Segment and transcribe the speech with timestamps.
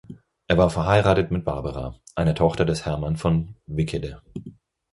[0.47, 4.19] Er war verheiratet mit Barbara, einer Tochter des Hermann von Wickede.